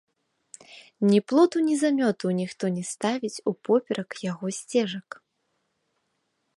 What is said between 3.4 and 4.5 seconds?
упоперак яго